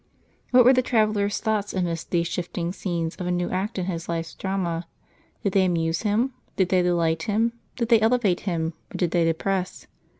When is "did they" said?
5.43-5.63, 6.55-6.81, 7.75-8.01, 8.97-9.25